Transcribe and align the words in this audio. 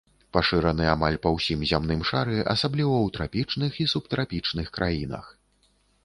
Пашыраны 0.35 0.85
амаль 0.91 1.17
па 1.25 1.31
ўсім 1.33 1.59
зямным 1.71 1.99
шары, 2.09 2.37
асабліва 2.53 2.95
ў 3.01 3.07
трапічных 3.17 3.77
і 3.85 3.87
субтрапічных 3.93 4.71
краінах. 4.79 5.29